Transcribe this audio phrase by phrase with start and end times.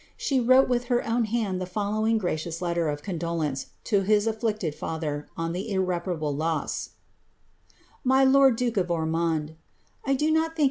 [0.17, 4.75] She wrote with her own hand tin following gracious letter of condolence to his afflicted
[4.75, 6.89] &thcr on bii irreparable loss :^
[8.27, 9.57] ••Mv lord (lukft of Ormonil,
[10.07, 10.57] ^1 do not tliiiik Any tliin?